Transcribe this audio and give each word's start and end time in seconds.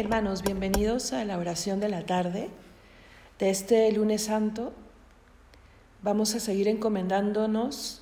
Hermanos, 0.00 0.40
bienvenidos 0.40 1.12
a 1.12 1.26
la 1.26 1.36
oración 1.36 1.78
de 1.78 1.90
la 1.90 2.06
tarde 2.06 2.48
de 3.38 3.50
este 3.50 3.92
lunes 3.92 4.24
santo. 4.24 4.72
Vamos 6.00 6.34
a 6.34 6.40
seguir 6.40 6.68
encomendándonos 6.68 8.00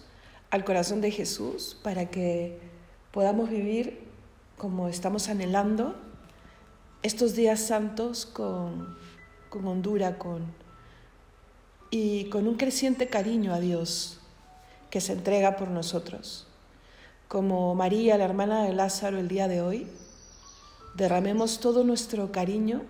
al 0.50 0.64
corazón 0.64 1.00
de 1.00 1.11
Jesús 1.11 1.76
para 1.82 2.08
que 2.08 2.61
podamos 3.11 3.50
vivir 3.50 4.06
como 4.56 4.87
estamos 4.87 5.29
anhelando 5.29 5.96
estos 7.03 7.34
días 7.34 7.58
santos 7.58 8.26
con, 8.26 8.96
con 9.50 9.66
hondura 9.66 10.18
con, 10.18 10.44
y 11.90 12.26
con 12.26 12.46
un 12.46 12.54
creciente 12.58 13.08
cariño 13.08 13.52
a 13.52 13.58
Dios 13.58 14.20
que 14.88 15.00
se 15.00 15.14
entrega 15.14 15.56
por 15.56 15.66
nosotros. 15.68 16.46
Como 17.26 17.74
María, 17.74 18.16
la 18.18 18.24
hermana 18.24 18.62
de 18.62 18.72
Lázaro, 18.72 19.18
el 19.18 19.26
día 19.26 19.48
de 19.48 19.62
hoy, 19.62 19.88
derramemos 20.98 21.60
todo 21.60 21.84
nuestro 21.84 22.32
cariño 22.32 22.82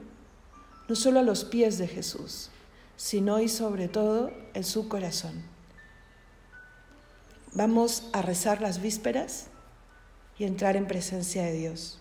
no 0.88 0.96
solo 0.96 1.20
a 1.20 1.22
los 1.22 1.44
pies 1.44 1.76
de 1.76 1.86
Jesús, 1.86 2.48
sino 2.96 3.38
y 3.40 3.48
sobre 3.48 3.88
todo 3.88 4.32
en 4.54 4.64
su 4.64 4.88
corazón. 4.88 5.44
Vamos 7.52 8.08
a 8.14 8.22
rezar 8.22 8.62
las 8.62 8.80
vísperas 8.80 9.48
y 10.38 10.44
entrar 10.44 10.76
en 10.76 10.86
presencia 10.86 11.42
de 11.42 11.52
Dios. 11.52 11.98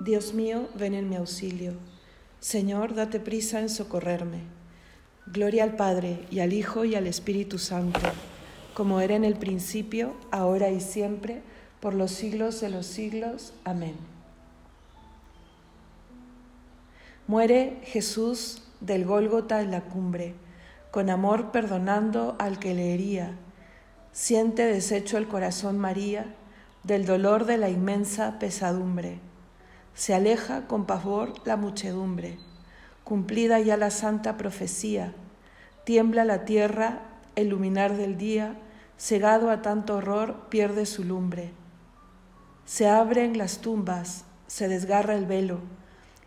Dios 0.00 0.34
mío, 0.34 0.68
ven 0.76 0.94
en 0.94 1.08
mi 1.08 1.16
auxilio. 1.16 1.72
Señor, 2.38 2.94
date 2.94 3.18
prisa 3.18 3.58
en 3.58 3.68
socorrerme. 3.68 4.42
Gloria 5.26 5.64
al 5.64 5.74
Padre 5.74 6.26
y 6.30 6.40
al 6.40 6.52
Hijo 6.52 6.84
y 6.84 6.94
al 6.94 7.08
Espíritu 7.08 7.58
Santo 7.58 8.00
como 8.74 9.00
era 9.00 9.14
en 9.14 9.24
el 9.24 9.36
principio, 9.36 10.14
ahora 10.30 10.70
y 10.70 10.80
siempre, 10.80 11.42
por 11.84 11.92
los 11.92 12.12
siglos 12.12 12.62
de 12.62 12.70
los 12.70 12.86
siglos. 12.86 13.52
Amén. 13.62 13.94
Muere 17.26 17.78
Jesús 17.82 18.62
del 18.80 19.04
Gólgota 19.04 19.60
en 19.60 19.70
la 19.70 19.82
cumbre, 19.82 20.34
con 20.90 21.10
amor 21.10 21.52
perdonando 21.52 22.36
al 22.38 22.58
que 22.58 22.72
le 22.72 22.94
hería. 22.94 23.32
Siente 24.12 24.64
deshecho 24.64 25.18
el 25.18 25.28
corazón 25.28 25.78
María 25.78 26.34
del 26.84 27.04
dolor 27.04 27.44
de 27.44 27.58
la 27.58 27.68
inmensa 27.68 28.38
pesadumbre. 28.38 29.18
Se 29.92 30.14
aleja 30.14 30.66
con 30.66 30.86
pavor 30.86 31.34
la 31.44 31.58
muchedumbre. 31.58 32.38
Cumplida 33.04 33.60
ya 33.60 33.76
la 33.76 33.90
santa 33.90 34.38
profecía, 34.38 35.12
tiembla 35.84 36.24
la 36.24 36.46
tierra, 36.46 37.02
el 37.36 37.50
luminar 37.50 37.94
del 37.98 38.16
día, 38.16 38.56
cegado 38.96 39.50
a 39.50 39.60
tanto 39.60 39.96
horror, 39.96 40.48
pierde 40.48 40.86
su 40.86 41.04
lumbre. 41.04 41.52
Se 42.66 42.88
abren 42.88 43.38
las 43.38 43.58
tumbas, 43.58 44.24
se 44.46 44.68
desgarra 44.68 45.14
el 45.14 45.26
velo, 45.26 45.60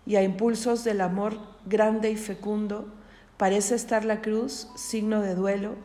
y 0.06 0.16
a 0.16 0.24
impulsos 0.24 0.84
del 0.84 1.02
amor 1.02 1.38
grande 1.66 2.10
y 2.12 2.16
fecundo 2.16 2.94
parece 3.38 3.76
estar 3.76 4.06
la 4.06 4.22
cruz, 4.22 4.70
signo 4.76 5.22
de 5.22 5.36
duelo, 5.36 5.76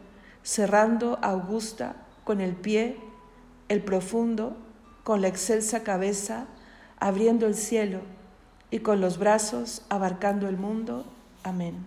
cerrando 0.43 1.19
augusta 1.23 1.97
con 2.25 2.41
el 2.41 2.55
pie, 2.55 2.97
el 3.69 3.83
profundo, 3.83 4.57
con 5.05 5.21
la 5.21 5.29
excelsa 5.29 5.83
cabeza, 5.83 6.47
abriendo 6.99 7.47
el 7.47 7.55
cielo, 7.55 8.01
y 8.71 8.79
con 8.79 9.01
los 9.01 9.19
brazos 9.19 9.83
abarcando 9.89 10.49
el 10.49 10.57
mundo. 10.57 11.05
Amén. 11.43 11.85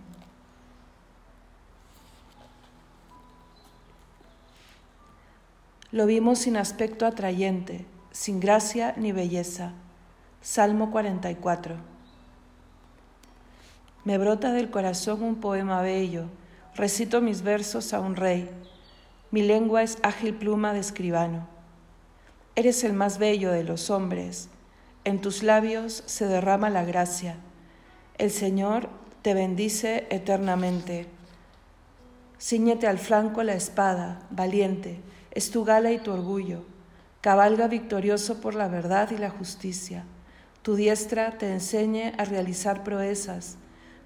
Lo 5.90 6.06
vimos 6.06 6.40
sin 6.40 6.56
aspecto 6.56 7.06
atrayente, 7.06 7.86
sin 8.16 8.40
gracia 8.40 8.94
ni 8.96 9.12
belleza. 9.12 9.72
Salmo 10.40 10.90
44. 10.90 11.76
Me 14.04 14.16
brota 14.16 14.54
del 14.54 14.70
corazón 14.70 15.22
un 15.22 15.36
poema 15.36 15.82
bello, 15.82 16.24
recito 16.74 17.20
mis 17.20 17.42
versos 17.42 17.92
a 17.92 18.00
un 18.00 18.16
rey. 18.16 18.48
Mi 19.30 19.42
lengua 19.42 19.82
es 19.82 19.98
ágil 20.02 20.34
pluma 20.34 20.72
de 20.72 20.78
escribano. 20.80 21.46
Eres 22.54 22.84
el 22.84 22.94
más 22.94 23.18
bello 23.18 23.52
de 23.52 23.64
los 23.64 23.90
hombres, 23.90 24.48
en 25.04 25.20
tus 25.20 25.42
labios 25.42 26.02
se 26.06 26.26
derrama 26.26 26.70
la 26.70 26.84
gracia. 26.84 27.36
El 28.16 28.30
Señor 28.30 28.88
te 29.20 29.34
bendice 29.34 30.06
eternamente. 30.08 31.06
Cíñete 32.40 32.86
al 32.86 32.98
flanco 32.98 33.42
la 33.42 33.52
espada, 33.52 34.22
valiente, 34.30 35.00
es 35.32 35.50
tu 35.50 35.66
gala 35.66 35.92
y 35.92 35.98
tu 35.98 36.12
orgullo. 36.12 36.75
Cabalga 37.20 37.68
victorioso 37.68 38.40
por 38.40 38.54
la 38.54 38.68
verdad 38.68 39.10
y 39.10 39.18
la 39.18 39.30
justicia. 39.30 40.04
Tu 40.62 40.76
diestra 40.76 41.38
te 41.38 41.52
enseñe 41.52 42.12
a 42.18 42.24
realizar 42.24 42.84
proezas. 42.84 43.56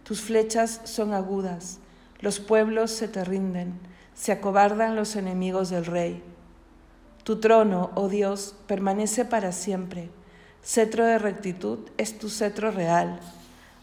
Tus 0.05 0.23
flechas 0.23 0.81
son 0.85 1.13
agudas. 1.15 1.79
Los 2.21 2.41
pueblos 2.41 2.91
se 2.91 3.09
te 3.09 3.25
rinden. 3.25 3.79
Se 4.15 4.33
acobardan 4.33 4.97
los 4.97 5.17
enemigos 5.17 5.71
del 5.71 5.87
rey. 5.87 6.23
Tu 7.25 7.41
trono, 7.41 7.91
oh 7.95 8.09
Dios, 8.09 8.55
permanece 8.67 9.25
para 9.25 9.53
siempre. 9.53 10.11
Cetro 10.63 11.05
de 11.05 11.19
rectitud 11.19 11.79
es 11.97 12.19
tu 12.19 12.29
cetro 12.29 12.71
real. 12.71 13.21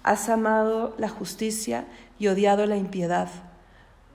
Has 0.03 0.29
amado 0.29 0.95
la 0.97 1.09
justicia 1.09 1.85
y 2.19 2.27
odiado 2.27 2.65
la 2.65 2.77
impiedad. 2.77 3.29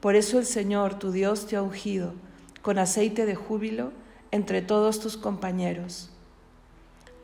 Por 0.00 0.16
eso 0.16 0.38
el 0.38 0.46
Señor, 0.46 0.98
tu 0.98 1.12
Dios, 1.12 1.46
te 1.46 1.56
ha 1.56 1.62
ungido 1.62 2.14
con 2.62 2.78
aceite 2.78 3.26
de 3.26 3.34
júbilo 3.34 3.92
entre 4.32 4.62
todos 4.62 4.98
tus 4.98 5.16
compañeros. 5.16 6.10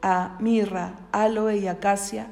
A 0.01 0.37
mirra, 0.39 0.95
aloe 1.11 1.57
y 1.57 1.67
acacia 1.67 2.29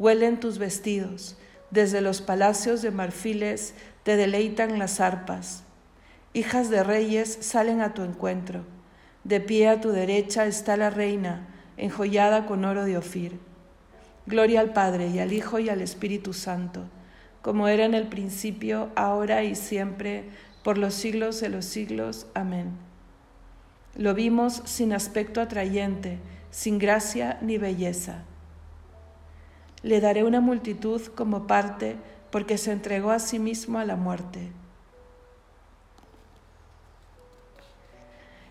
huelen 0.00 0.40
tus 0.40 0.56
vestidos, 0.56 1.36
desde 1.70 2.00
los 2.00 2.22
palacios 2.22 2.80
de 2.80 2.90
marfiles 2.90 3.74
te 4.02 4.16
deleitan 4.16 4.78
las 4.78 4.98
arpas. 4.98 5.62
Hijas 6.32 6.70
de 6.70 6.82
reyes 6.82 7.36
salen 7.42 7.82
a 7.82 7.92
tu 7.92 8.02
encuentro. 8.02 8.64
De 9.24 9.40
pie 9.40 9.68
a 9.68 9.80
tu 9.82 9.90
derecha 9.90 10.46
está 10.46 10.78
la 10.78 10.88
reina, 10.88 11.46
enjollada 11.76 12.46
con 12.46 12.64
oro 12.64 12.84
de 12.86 12.96
Ofir. 12.96 13.38
Gloria 14.26 14.60
al 14.60 14.72
Padre 14.72 15.08
y 15.08 15.18
al 15.18 15.34
Hijo 15.34 15.58
y 15.58 15.68
al 15.68 15.82
Espíritu 15.82 16.32
Santo, 16.32 16.84
como 17.42 17.68
era 17.68 17.84
en 17.84 17.94
el 17.94 18.08
principio, 18.08 18.88
ahora 18.96 19.44
y 19.44 19.54
siempre, 19.54 20.30
por 20.62 20.78
los 20.78 20.94
siglos 20.94 21.40
de 21.42 21.50
los 21.50 21.66
siglos. 21.66 22.26
Amén. 22.32 22.89
Lo 23.96 24.14
vimos 24.14 24.62
sin 24.64 24.92
aspecto 24.92 25.40
atrayente, 25.40 26.18
sin 26.50 26.78
gracia 26.78 27.38
ni 27.42 27.58
belleza. 27.58 28.22
Le 29.82 30.00
daré 30.00 30.24
una 30.24 30.40
multitud 30.40 31.00
como 31.14 31.46
parte 31.46 31.96
porque 32.30 32.58
se 32.58 32.72
entregó 32.72 33.10
a 33.10 33.18
sí 33.18 33.38
mismo 33.38 33.78
a 33.78 33.84
la 33.84 33.96
muerte. 33.96 34.50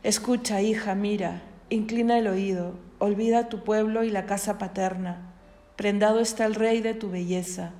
Escucha, 0.03 0.61
hija, 0.61 0.95
mira, 0.95 1.41
inclina 1.69 2.17
el 2.17 2.27
oído, 2.27 2.73
olvida 2.99 3.49
tu 3.49 3.63
pueblo 3.63 4.03
y 4.03 4.09
la 4.09 4.25
casa 4.25 4.57
paterna. 4.57 5.33
Prendado 5.75 6.19
está 6.19 6.45
el 6.45 6.55
rey 6.55 6.81
de 6.81 6.93
tu 6.93 7.09
belleza. 7.09 7.71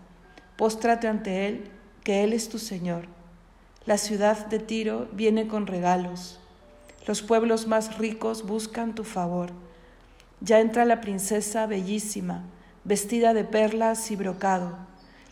Póstrate 0.58 1.08
ante 1.08 1.48
él, 1.48 1.72
que 2.04 2.24
él 2.24 2.34
es 2.34 2.50
tu 2.50 2.60
Señor. 2.60 3.08
La 3.86 3.98
ciudad 3.98 4.48
de 4.48 4.60
Tiro 4.60 5.08
viene 5.14 5.48
con 5.48 5.68
regalos. 5.68 6.40
Los 7.08 7.22
pueblos 7.22 7.68
más 7.68 7.98
ricos 7.98 8.46
buscan 8.46 8.94
tu 8.94 9.04
favor. 9.04 9.52
Ya 10.42 10.60
entra 10.60 10.86
la 10.86 11.02
princesa 11.02 11.66
bellísima, 11.66 12.44
vestida 12.84 13.34
de 13.34 13.44
perlas 13.44 14.12
y 14.12 14.16
brocado. 14.16 14.78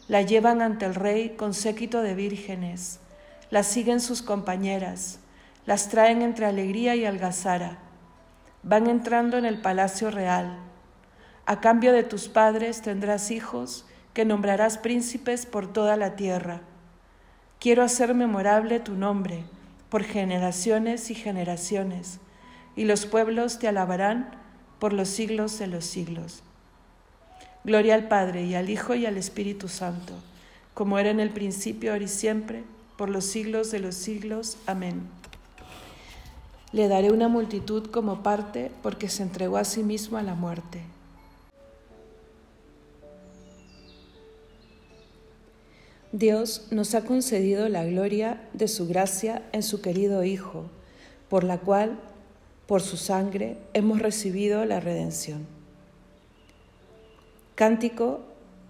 La 0.08 0.22
llevan 0.22 0.62
ante 0.62 0.86
el 0.86 0.96
rey 0.96 1.36
con 1.38 1.54
séquito 1.54 2.02
de 2.02 2.16
vírgenes. 2.16 3.00
La 3.52 3.64
siguen 3.64 4.00
sus 4.00 4.22
compañeras. 4.22 5.20
Las 5.66 5.90
traen 5.90 6.22
entre 6.22 6.46
alegría 6.46 6.96
y 6.96 7.06
algazara. 7.06 7.78
Van 8.64 8.88
entrando 8.88 9.38
en 9.38 9.46
el 9.46 9.62
palacio 9.62 10.10
real. 10.10 10.58
A 11.46 11.60
cambio 11.60 11.92
de 11.92 12.04
tus 12.04 12.28
padres 12.28 12.82
tendrás 12.82 13.32
hijos 13.32 13.86
que 14.14 14.26
nombrarás 14.26 14.78
príncipes 14.78 15.46
por 15.46 15.72
toda 15.72 15.96
la 15.96 16.16
tierra. 16.16 16.62
Quiero 17.60 17.84
hacer 17.84 18.14
memorable 18.14 18.80
tu 18.80 18.96
nombre 18.96 19.46
por 19.90 20.04
generaciones 20.04 21.10
y 21.12 21.16
generaciones, 21.16 22.20
y 22.76 22.86
los 22.86 23.06
pueblos 23.06 23.60
te 23.60 23.68
alabarán 23.68 24.32
por 24.80 24.94
los 24.94 25.10
siglos 25.10 25.58
de 25.60 25.68
los 25.68 25.86
siglos. 25.86 26.44
Gloria 27.64 27.96
al 27.96 28.08
Padre 28.08 28.46
y 28.46 28.56
al 28.56 28.70
Hijo 28.70 28.96
y 28.96 29.06
al 29.06 29.18
Espíritu 29.18 29.68
Santo, 29.68 30.14
como 30.74 31.00
era 31.00 31.10
en 31.10 31.20
el 31.20 31.32
principio, 31.32 31.92
ahora 31.92 32.04
y 32.04 32.08
siempre, 32.08 32.64
por 32.98 33.10
los 33.10 33.26
siglos 33.26 33.72
de 33.72 33.80
los 33.80 33.96
siglos. 33.96 34.58
Amén. 34.66 35.02
Le 36.72 36.88
daré 36.88 37.12
una 37.12 37.28
multitud 37.28 37.90
como 37.90 38.24
parte 38.24 38.72
porque 38.84 39.10
se 39.10 39.24
entregó 39.24 39.58
a 39.58 39.64
sí 39.64 39.84
mismo 39.84 40.18
a 40.18 40.24
la 40.24 40.36
muerte. 40.36 40.82
Dios 46.18 46.66
nos 46.72 46.96
ha 46.96 47.06
concedido 47.06 47.70
la 47.70 47.86
gloria 47.86 48.42
de 48.54 48.68
su 48.68 48.88
gracia 48.88 49.44
en 49.52 49.62
su 49.62 49.82
querido 49.82 50.24
Hijo, 50.24 50.66
por 51.30 51.44
la 51.44 51.60
cual 51.60 52.00
Por 52.66 52.82
su 52.82 52.98
sangre 52.98 53.56
hemos 53.74 54.00
recibido 54.02 54.66
la 54.66 54.82
redención. 54.82 55.46
Cántico 57.56 58.22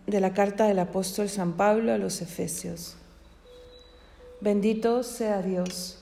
de 0.06 0.20
la 0.20 0.34
carta 0.34 0.68
del 0.68 0.78
apóstol 0.78 1.30
San 1.30 1.54
Pablo 1.54 1.94
a 1.94 1.98
los 1.98 2.22
Efesios. 2.22 2.96
Bendito 4.40 5.02
sea 5.02 5.42
Dios, 5.42 5.98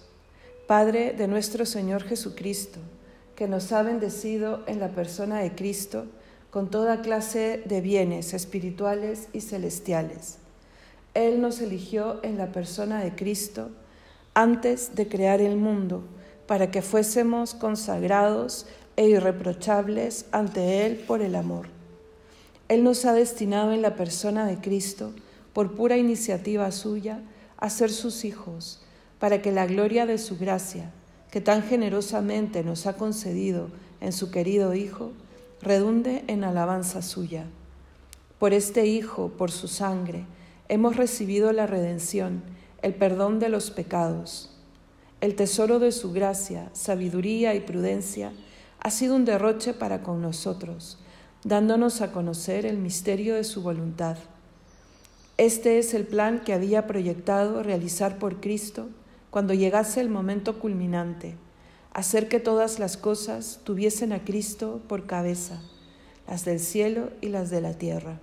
Padre 0.68 1.14
de 1.14 1.30
nuestro 1.30 1.66
Señor 1.66 2.04
Jesucristo, 2.04 2.80
que 3.38 3.48
nos 3.48 3.72
ha 3.72 3.82
bendecido 3.82 4.64
en 4.68 4.82
la 4.82 4.90
persona 4.90 5.40
de 5.40 5.56
Cristo 5.56 6.06
con 6.50 6.70
toda 6.70 7.02
clase 7.02 7.62
de 7.66 7.80
bienes 7.80 8.34
espirituales 8.34 9.30
y 9.32 9.40
celestiales. 9.40 10.40
Él 11.16 11.42
nos 11.42 11.62
eligió 11.62 12.20
en 12.24 12.38
la 12.38 12.52
persona 12.52 13.02
de 13.02 13.16
Cristo 13.16 13.70
antes 14.34 14.96
de 14.96 15.08
crear 15.08 15.42
el 15.42 15.56
mundo, 15.56 16.04
para 16.46 16.70
que 16.70 16.82
fuésemos 16.82 17.56
consagrados 17.56 18.68
e 18.98 19.08
irreprochables 19.08 20.26
ante 20.32 20.86
Él 20.86 20.98
por 20.98 21.22
el 21.22 21.36
amor. 21.36 21.70
Él 22.68 22.84
nos 22.84 23.06
ha 23.06 23.14
destinado 23.14 23.72
en 23.72 23.82
la 23.82 23.96
persona 23.96 24.46
de 24.46 24.58
Cristo, 24.58 25.14
por 25.54 25.76
pura 25.76 25.98
iniciativa 25.98 26.70
suya, 26.72 27.22
a 27.58 27.70
ser 27.70 27.92
sus 27.92 28.26
hijos, 28.26 28.82
para 29.18 29.42
que 29.42 29.54
la 29.54 29.66
gloria 29.66 30.06
de 30.06 30.18
su 30.18 30.38
gracia, 30.38 30.92
que 31.32 31.40
tan 31.40 31.64
generosamente 31.64 32.64
nos 32.64 32.88
ha 32.88 32.98
concedido 32.98 33.70
en 34.02 34.12
su 34.12 34.32
querido 34.32 34.76
Hijo, 34.76 35.14
redunde 35.62 36.26
en 36.28 36.44
alabanza 36.44 37.02
suya. 37.02 37.46
Por 38.38 38.54
este 38.54 38.86
Hijo, 38.86 39.30
por 39.30 39.52
su 39.52 39.70
sangre, 39.70 40.26
hemos 40.68 40.96
recibido 40.96 41.52
la 41.52 41.68
redención, 41.68 42.44
el 42.82 42.96
perdón 42.96 43.40
de 43.40 43.50
los 43.50 43.72
pecados. 43.72 44.52
El 45.22 45.36
tesoro 45.36 45.80
de 45.80 45.92
su 45.92 46.12
gracia, 46.12 46.70
sabiduría 46.74 47.56
y 47.56 47.62
prudencia 47.62 48.34
ha 48.80 48.92
sido 48.92 49.16
un 49.16 49.26
derroche 49.26 49.74
para 49.74 50.04
con 50.04 50.22
nosotros, 50.22 50.98
dándonos 51.44 52.02
a 52.02 52.12
conocer 52.12 52.66
el 52.66 52.78
misterio 52.78 53.36
de 53.36 53.44
su 53.44 53.62
voluntad. 53.62 54.18
Este 55.38 55.80
es 55.80 55.94
el 55.94 56.06
plan 56.06 56.42
que 56.46 56.54
había 56.54 56.88
proyectado 56.88 57.62
realizar 57.62 58.20
por 58.20 58.40
Cristo 58.40 58.88
cuando 59.30 59.54
llegase 59.54 60.02
el 60.02 60.10
momento 60.10 60.60
culminante, 60.60 61.36
hacer 61.94 62.28
que 62.28 62.40
todas 62.40 62.80
las 62.80 62.98
cosas 62.98 63.60
tuviesen 63.64 64.14
a 64.14 64.24
Cristo 64.24 64.82
por 64.88 65.06
cabeza, 65.06 65.62
las 66.28 66.46
del 66.46 66.60
cielo 66.60 67.10
y 67.22 67.30
las 67.30 67.50
de 67.50 67.62
la 67.62 67.74
tierra. 67.74 68.20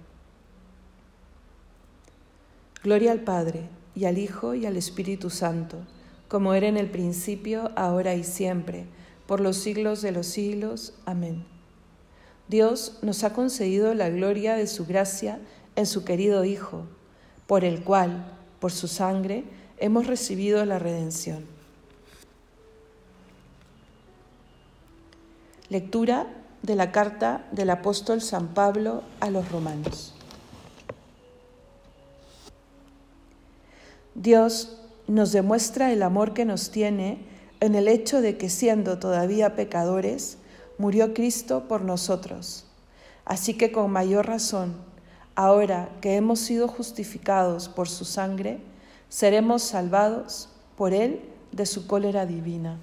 Gloria 2.82 3.12
al 3.12 3.20
Padre, 3.20 3.68
y 3.94 4.06
al 4.06 4.18
Hijo, 4.18 4.54
y 4.54 4.66
al 4.66 4.76
Espíritu 4.76 5.30
Santo, 5.30 5.78
como 6.28 6.54
era 6.54 6.66
en 6.66 6.76
el 6.76 6.90
principio, 6.90 7.70
ahora 7.76 8.14
y 8.14 8.24
siempre, 8.24 8.86
por 9.26 9.40
los 9.40 9.56
siglos 9.56 10.02
de 10.02 10.12
los 10.12 10.26
siglos. 10.26 10.94
Amén. 11.04 11.44
Dios 12.48 12.98
nos 13.02 13.22
ha 13.22 13.32
concedido 13.32 13.94
la 13.94 14.08
gloria 14.08 14.56
de 14.56 14.66
su 14.66 14.84
gracia 14.84 15.38
en 15.76 15.86
su 15.86 16.04
querido 16.04 16.44
Hijo, 16.44 16.86
por 17.46 17.64
el 17.64 17.84
cual, 17.84 18.24
por 18.60 18.72
su 18.72 18.88
sangre, 18.88 19.44
hemos 19.78 20.06
recibido 20.06 20.64
la 20.64 20.78
redención. 20.78 21.44
Lectura 25.68 26.26
de 26.62 26.76
la 26.76 26.92
carta 26.92 27.46
del 27.52 27.70
apóstol 27.70 28.20
San 28.20 28.48
Pablo 28.48 29.02
a 29.20 29.30
los 29.30 29.50
romanos. 29.50 30.14
Dios 34.14 34.78
nos 35.06 35.32
demuestra 35.32 35.92
el 35.92 36.02
amor 36.02 36.34
que 36.34 36.44
nos 36.44 36.70
tiene 36.70 37.24
en 37.60 37.74
el 37.74 37.88
hecho 37.88 38.20
de 38.20 38.36
que 38.36 38.50
siendo 38.50 38.98
todavía 38.98 39.54
pecadores, 39.56 40.38
murió 40.78 41.14
Cristo 41.14 41.68
por 41.68 41.82
nosotros. 41.82 42.64
Así 43.24 43.54
que 43.54 43.72
con 43.72 43.90
mayor 43.90 44.26
razón, 44.26 44.74
ahora 45.34 45.88
que 46.00 46.16
hemos 46.16 46.40
sido 46.40 46.68
justificados 46.68 47.68
por 47.68 47.88
su 47.88 48.04
sangre, 48.04 48.60
seremos 49.08 49.62
salvados 49.62 50.48
por 50.76 50.92
Él 50.92 51.20
de 51.52 51.66
su 51.66 51.86
cólera 51.86 52.26
divina. 52.26 52.78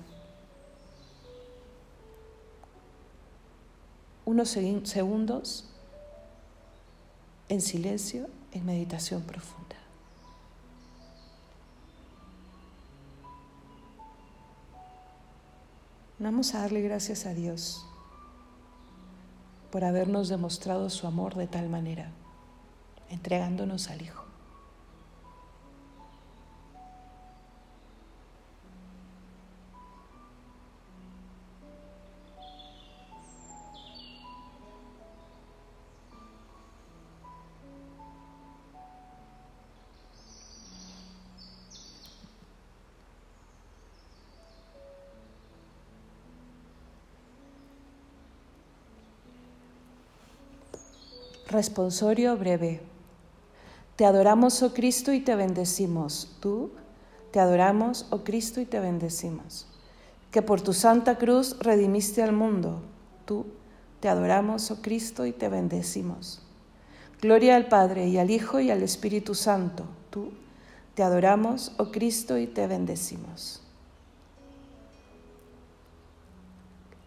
Unos 4.25 4.49
segundos 4.83 5.65
en 7.49 7.61
silencio, 7.61 8.27
en 8.51 8.65
meditación 8.65 9.23
profunda. 9.23 9.68
Vamos 16.21 16.53
a 16.53 16.59
darle 16.59 16.81
gracias 16.81 17.25
a 17.25 17.33
Dios 17.33 17.85
por 19.71 19.85
habernos 19.85 20.27
demostrado 20.27 20.89
su 20.89 21.07
amor 21.07 21.35
de 21.35 21.47
tal 21.47 21.69
manera, 21.69 22.11
entregándonos 23.09 23.89
al 23.89 24.01
Hijo. 24.01 24.28
Responsorio 51.49 52.37
breve. 52.37 52.79
Te 53.95 54.05
adoramos, 54.05 54.61
oh 54.61 54.71
Cristo, 54.71 55.11
y 55.13 55.19
te 55.19 55.35
bendecimos. 55.35 56.37
Tú, 56.39 56.69
te 57.31 57.39
adoramos, 57.39 58.05
oh 58.11 58.23
Cristo, 58.23 58.61
y 58.61 58.65
te 58.65 58.79
bendecimos. 58.79 59.67
Que 60.29 60.43
por 60.43 60.61
tu 60.61 60.73
santa 60.73 61.17
cruz 61.17 61.57
redimiste 61.59 62.21
al 62.21 62.33
mundo. 62.33 62.83
Tú, 63.25 63.47
te 63.99 64.09
adoramos, 64.09 64.69
oh 64.69 64.79
Cristo, 64.83 65.25
y 65.25 65.31
te 65.31 65.49
bendecimos. 65.49 66.43
Gloria 67.19 67.55
al 67.55 67.67
Padre, 67.67 68.07
y 68.07 68.19
al 68.19 68.29
Hijo, 68.29 68.59
y 68.59 68.69
al 68.69 68.83
Espíritu 68.83 69.33
Santo. 69.33 69.85
Tú, 70.11 70.31
te 70.93 71.01
adoramos, 71.01 71.71
oh 71.77 71.89
Cristo, 71.89 72.37
y 72.37 72.45
te 72.45 72.67
bendecimos. 72.67 73.63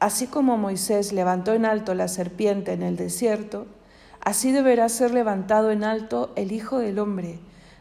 Así 0.00 0.26
como 0.26 0.56
Moisés 0.56 1.12
levantó 1.12 1.52
en 1.52 1.64
alto 1.64 1.94
la 1.94 2.08
serpiente 2.08 2.72
en 2.72 2.82
el 2.82 2.96
desierto, 2.96 3.68
Así 4.24 4.52
deberá 4.52 4.88
ser 4.88 5.12
levantado 5.12 5.72
en 5.72 5.82
alto 5.82 6.30
el 6.36 6.52
Hijo 6.52 6.78
del 6.78 7.00
Hombre, 7.00 7.40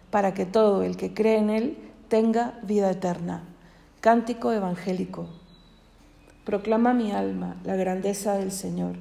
para 0.10 0.33
que 0.33 0.48
todo 0.48 0.81
el 0.81 0.98
que 0.98 1.13
cree 1.13 1.38
en 1.38 1.51
Él 1.51 1.77
tenga 2.10 2.60
vida 2.63 2.89
eterna. 2.89 3.43
Cántico 4.01 4.51
evangélico. 4.51 5.27
Proclama 6.43 6.95
mi 6.95 7.12
alma 7.12 7.57
la 7.63 7.75
grandeza 7.75 8.33
del 8.33 8.51
Señor. 8.51 8.95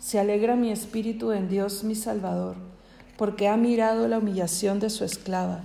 Se 0.00 0.18
alegra 0.18 0.56
mi 0.56 0.72
espíritu 0.72 1.32
en 1.32 1.50
Dios 1.50 1.84
mi 1.84 1.94
Salvador, 1.94 2.56
porque 3.18 3.46
ha 3.46 3.58
mirado 3.58 4.08
la 4.08 4.18
humillación 4.18 4.80
de 4.80 4.88
su 4.88 5.04
esclava. 5.04 5.60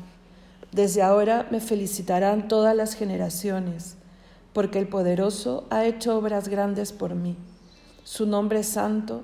Desde 0.74 1.02
ahora 1.02 1.48
me 1.50 1.62
felicitarán 1.62 2.50
todas 2.50 2.76
las 2.76 2.94
generaciones, 2.94 3.96
porque 4.52 4.80
el 4.80 4.90
poderoso 4.90 5.66
ha 5.70 5.86
hecho 5.86 6.18
obras 6.18 6.50
grandes 6.50 6.92
por 6.92 7.16
mí. 7.16 7.38
Su 8.04 8.26
nombre 8.26 8.60
es 8.60 8.68
santo 8.68 9.24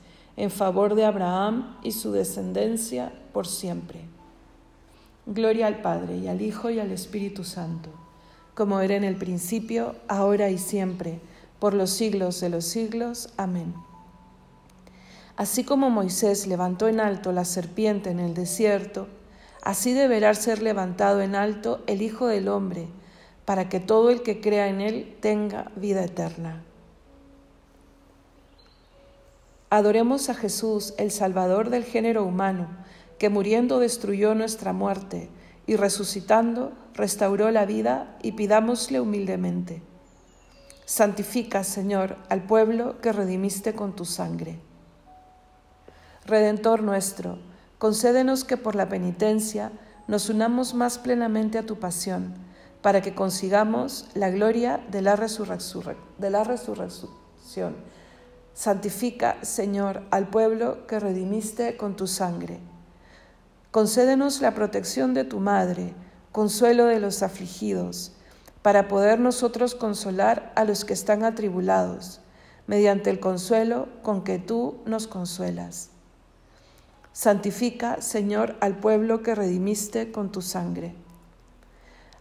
en 0.37 0.51
favor 0.51 0.95
de 0.95 1.05
Abraham 1.05 1.77
y 1.83 1.91
su 1.91 2.11
descendencia 2.11 3.11
por 3.33 3.47
siempre. 3.47 4.01
Gloria 5.25 5.67
al 5.67 5.81
Padre 5.81 6.17
y 6.17 6.27
al 6.27 6.41
Hijo 6.41 6.69
y 6.69 6.79
al 6.79 6.91
Espíritu 6.91 7.43
Santo, 7.43 7.89
como 8.55 8.79
era 8.81 8.95
en 8.95 9.03
el 9.03 9.17
principio, 9.17 9.95
ahora 10.07 10.49
y 10.49 10.57
siempre, 10.57 11.19
por 11.59 11.73
los 11.73 11.91
siglos 11.91 12.41
de 12.41 12.49
los 12.49 12.65
siglos. 12.65 13.29
Amén. 13.37 13.73
Así 15.37 15.63
como 15.63 15.89
Moisés 15.89 16.47
levantó 16.47 16.87
en 16.87 16.99
alto 16.99 17.31
la 17.31 17.45
serpiente 17.45 18.09
en 18.09 18.19
el 18.19 18.33
desierto, 18.33 19.07
así 19.61 19.93
deberá 19.93 20.33
ser 20.33 20.61
levantado 20.61 21.21
en 21.21 21.35
alto 21.35 21.81
el 21.87 22.01
Hijo 22.01 22.27
del 22.27 22.47
Hombre, 22.47 22.87
para 23.45 23.69
que 23.69 23.79
todo 23.79 24.09
el 24.09 24.23
que 24.23 24.41
crea 24.41 24.67
en 24.69 24.81
él 24.81 25.17
tenga 25.19 25.71
vida 25.75 26.03
eterna. 26.03 26.63
Adoremos 29.71 30.27
a 30.27 30.33
Jesús, 30.33 30.93
el 30.97 31.11
Salvador 31.11 31.69
del 31.69 31.85
género 31.85 32.25
humano, 32.25 32.67
que 33.17 33.29
muriendo 33.29 33.79
destruyó 33.79 34.35
nuestra 34.35 34.73
muerte 34.73 35.29
y 35.65 35.77
resucitando 35.77 36.73
restauró 36.93 37.49
la 37.51 37.65
vida 37.65 38.17
y 38.21 38.33
pidámosle 38.33 38.99
humildemente. 38.99 39.81
Santifica, 40.83 41.63
Señor, 41.63 42.17
al 42.27 42.43
pueblo 42.43 42.99
que 42.99 43.13
redimiste 43.13 43.73
con 43.73 43.95
tu 43.95 44.03
sangre. 44.03 44.59
Redentor 46.25 46.83
nuestro, 46.83 47.37
concédenos 47.77 48.43
que 48.43 48.57
por 48.57 48.75
la 48.75 48.89
penitencia 48.89 49.71
nos 50.05 50.27
unamos 50.27 50.73
más 50.73 50.97
plenamente 50.97 51.57
a 51.57 51.65
tu 51.65 51.79
pasión, 51.79 52.33
para 52.81 52.99
que 52.99 53.15
consigamos 53.15 54.09
la 54.15 54.31
gloria 54.31 54.85
de 54.91 55.01
la, 55.01 55.15
resurrección. 55.15 55.95
Santifica, 58.61 59.37
Señor, 59.41 60.03
al 60.11 60.27
pueblo 60.27 60.85
que 60.85 60.99
redimiste 60.99 61.77
con 61.77 61.95
tu 61.95 62.05
sangre. 62.05 62.59
Concédenos 63.71 64.39
la 64.39 64.53
protección 64.53 65.15
de 65.15 65.23
tu 65.23 65.39
Madre, 65.39 65.95
consuelo 66.31 66.85
de 66.85 66.99
los 66.99 67.23
afligidos, 67.23 68.11
para 68.61 68.87
poder 68.87 69.19
nosotros 69.19 69.73
consolar 69.73 70.53
a 70.55 70.63
los 70.63 70.85
que 70.85 70.93
están 70.93 71.23
atribulados, 71.23 72.19
mediante 72.67 73.09
el 73.09 73.19
consuelo 73.19 73.87
con 74.03 74.23
que 74.23 74.37
tú 74.37 74.77
nos 74.85 75.07
consuelas. 75.07 75.89
Santifica, 77.13 77.99
Señor, 77.99 78.57
al 78.59 78.77
pueblo 78.77 79.23
que 79.23 79.33
redimiste 79.33 80.11
con 80.11 80.31
tu 80.31 80.43
sangre. 80.43 80.93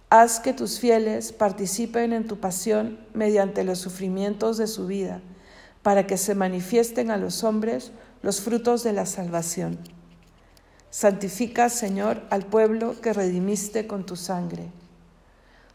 Haz 0.08 0.40
que 0.40 0.54
tus 0.54 0.80
fieles 0.80 1.34
participen 1.34 2.14
en 2.14 2.26
tu 2.26 2.40
pasión 2.40 2.98
mediante 3.12 3.62
los 3.62 3.78
sufrimientos 3.78 4.56
de 4.56 4.68
su 4.68 4.86
vida, 4.86 5.20
para 5.82 6.06
que 6.06 6.16
se 6.16 6.34
manifiesten 6.34 7.10
a 7.10 7.16
los 7.16 7.44
hombres 7.44 7.92
los 8.22 8.40
frutos 8.40 8.82
de 8.82 8.92
la 8.92 9.06
salvación. 9.06 9.78
Santifica, 10.90 11.68
Señor, 11.68 12.22
al 12.30 12.44
pueblo 12.44 13.00
que 13.00 13.12
redimiste 13.12 13.86
con 13.86 14.04
tu 14.04 14.16
sangre. 14.16 14.66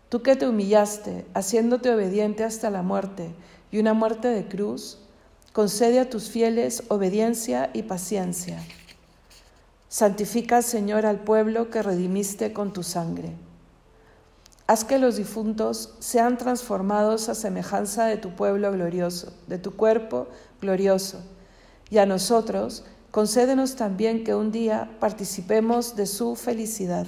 Tú 0.09 0.21
que 0.21 0.35
te 0.35 0.47
humillaste, 0.47 1.25
haciéndote 1.33 1.93
obediente 1.93 2.43
hasta 2.43 2.69
la 2.69 2.81
muerte 2.81 3.33
y 3.71 3.79
una 3.79 3.93
muerte 3.93 4.27
de 4.27 4.47
cruz, 4.47 4.99
concede 5.53 5.99
a 5.99 6.09
tus 6.09 6.29
fieles 6.29 6.83
obediencia 6.89 7.69
y 7.73 7.83
paciencia. 7.83 8.61
Santifica, 9.87 10.61
Señor, 10.61 11.05
al 11.05 11.19
pueblo 11.19 11.69
que 11.69 11.81
redimiste 11.81 12.51
con 12.51 12.73
tu 12.73 12.83
sangre. 12.83 13.31
Haz 14.67 14.83
que 14.83 14.97
los 14.97 15.15
difuntos 15.15 15.93
sean 15.99 16.37
transformados 16.39 17.29
a 17.29 17.35
semejanza 17.35 18.05
de 18.05 18.17
tu 18.17 18.31
pueblo 18.31 18.71
glorioso, 18.71 19.31
de 19.45 19.59
tu 19.59 19.75
cuerpo 19.75 20.27
glorioso, 20.59 21.19
y 21.91 21.99
a 21.99 22.07
nosotros 22.07 22.83
concédenos 23.11 23.75
también 23.75 24.23
que 24.23 24.33
un 24.33 24.51
día 24.51 24.89
participemos 24.99 25.95
de 25.95 26.07
su 26.07 26.35
felicidad. 26.35 27.05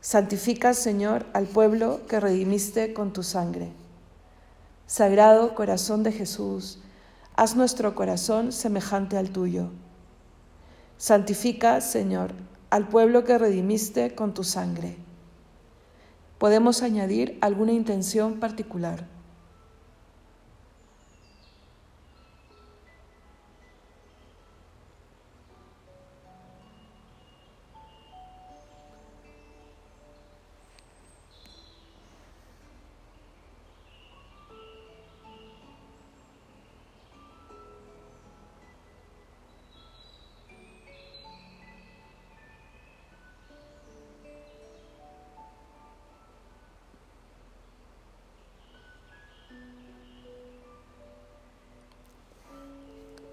Santifica, 0.00 0.74
Señor, 0.74 1.26
al 1.32 1.46
pueblo 1.46 2.00
que 2.08 2.18
redimiste 2.18 2.92
con 2.92 3.12
tu 3.12 3.22
sangre. 3.22 3.72
Sagrado 4.86 5.54
corazón 5.54 6.02
de 6.02 6.10
Jesús, 6.10 6.80
haz 7.36 7.54
nuestro 7.54 7.94
corazón 7.94 8.50
semejante 8.50 9.16
al 9.16 9.30
tuyo. 9.30 9.70
Santifica, 10.98 11.80
Señor, 11.80 12.32
al 12.70 12.88
pueblo 12.88 13.24
que 13.24 13.38
redimiste 13.38 14.14
con 14.14 14.34
tu 14.34 14.42
sangre. 14.42 15.05
Podemos 16.38 16.82
añadir 16.82 17.38
alguna 17.40 17.72
intención 17.72 18.40
particular. 18.40 19.15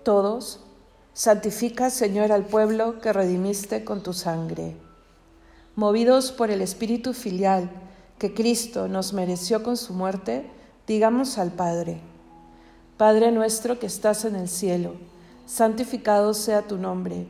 Todos, 0.03 0.59
santifica, 1.13 1.89
Señor, 1.89 2.33
al 2.33 2.43
pueblo 2.43 2.99
que 2.99 3.13
redimiste 3.13 3.85
con 3.85 4.03
tu 4.03 4.11
sangre. 4.11 4.75
Movidos 5.77 6.33
por 6.33 6.51
el 6.51 6.61
Espíritu 6.61 7.13
filial 7.13 7.71
que 8.19 8.33
Cristo 8.33 8.89
nos 8.89 9.13
mereció 9.13 9.63
con 9.63 9.77
su 9.77 9.93
muerte, 9.93 10.49
digamos 10.87 11.37
al 11.37 11.51
Padre, 11.51 12.01
Padre 12.97 13.31
nuestro 13.31 13.79
que 13.79 13.85
estás 13.85 14.25
en 14.25 14.35
el 14.35 14.49
cielo, 14.49 14.95
santificado 15.45 16.33
sea 16.33 16.63
tu 16.63 16.77
nombre, 16.77 17.25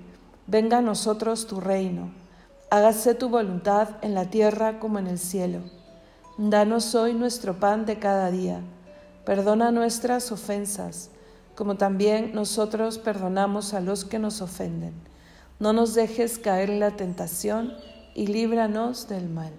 venga 0.48 0.80
a 0.80 0.82
nosotros 0.82 1.46
tu 1.46 1.62
reino, 1.62 2.12
hágase 2.72 3.13
tu 3.13 3.30
voluntad 3.30 3.89
en 4.01 4.15
la 4.15 4.32
tierra 4.32 4.80
como 4.80 4.98
en 4.98 5.06
el 5.06 5.20
cielo. 5.20 5.60
Danos 6.39 6.96
hoy 6.96 7.13
nuestro 7.13 7.60
pan 7.60 7.86
de 7.86 8.00
cada 8.00 8.32
día, 8.32 8.62
perdona 9.25 9.72
nuestras 9.72 10.32
ofensas 10.32 11.12
como 11.55 11.75
también 11.75 12.33
nosotros 12.33 12.98
perdonamos 12.98 13.74
a 13.74 13.79
los 13.79 14.05
que 14.05 14.19
nos 14.19 14.41
ofenden. 14.41 14.93
No 15.60 15.74
nos 15.74 15.93
dejes 15.93 16.39
caer 16.39 16.69
en 16.69 16.79
la 16.79 16.91
tentación 16.91 17.74
y 18.15 18.27
líbranos 18.27 19.07
del 19.07 19.29
mal. 19.29 19.53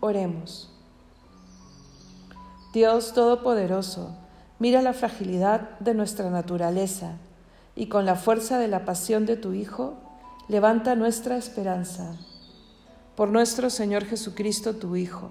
Oremos. 0.00 0.72
Dios 2.72 3.12
Todopoderoso, 3.12 4.16
mira 4.58 4.82
la 4.82 4.92
fragilidad 4.92 5.78
de 5.80 5.94
nuestra 5.94 6.30
naturaleza 6.30 7.16
y 7.76 7.86
con 7.86 8.06
la 8.06 8.16
fuerza 8.16 8.58
de 8.58 8.68
la 8.68 8.84
pasión 8.84 9.26
de 9.26 9.36
tu 9.36 9.52
Hijo, 9.52 9.94
levanta 10.48 10.94
nuestra 10.96 11.36
esperanza. 11.36 12.16
Por 13.16 13.28
nuestro 13.28 13.70
Señor 13.70 14.04
Jesucristo, 14.04 14.76
tu 14.76 14.96
Hijo 14.96 15.30